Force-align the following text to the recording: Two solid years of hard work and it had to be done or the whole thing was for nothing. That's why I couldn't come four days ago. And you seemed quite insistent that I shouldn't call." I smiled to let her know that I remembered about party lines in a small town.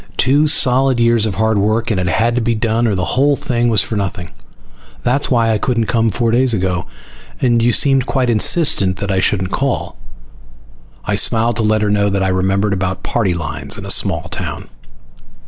Two 0.17 0.47
solid 0.47 0.99
years 0.99 1.27
of 1.27 1.35
hard 1.35 1.59
work 1.59 1.91
and 1.91 1.99
it 1.99 2.07
had 2.07 2.33
to 2.33 2.41
be 2.41 2.55
done 2.55 2.87
or 2.87 2.95
the 2.95 3.05
whole 3.05 3.35
thing 3.35 3.69
was 3.69 3.83
for 3.83 3.95
nothing. 3.95 4.31
That's 5.03 5.29
why 5.29 5.51
I 5.51 5.59
couldn't 5.59 5.85
come 5.85 6.09
four 6.09 6.31
days 6.31 6.55
ago. 6.55 6.87
And 7.39 7.61
you 7.61 7.71
seemed 7.71 8.07
quite 8.07 8.27
insistent 8.27 8.97
that 8.97 9.11
I 9.11 9.19
shouldn't 9.19 9.51
call." 9.51 9.97
I 11.05 11.15
smiled 11.15 11.57
to 11.57 11.61
let 11.61 11.83
her 11.83 11.91
know 11.91 12.09
that 12.09 12.23
I 12.23 12.29
remembered 12.29 12.73
about 12.73 13.03
party 13.03 13.35
lines 13.35 13.77
in 13.77 13.85
a 13.85 13.91
small 13.91 14.23
town. 14.29 14.69